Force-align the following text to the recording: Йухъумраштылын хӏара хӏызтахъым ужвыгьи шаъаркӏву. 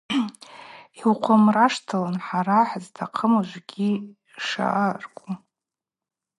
Йухъумраштылын 0.99 2.17
хӏара 2.25 2.59
хӏызтахъым 2.69 3.33
ужвыгьи 3.39 3.91
шаъаркӏву. 4.45 5.33